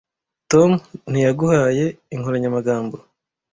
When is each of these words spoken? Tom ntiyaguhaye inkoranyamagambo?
Tom 0.51 0.71
ntiyaguhaye 1.09 1.85
inkoranyamagambo? 2.15 2.97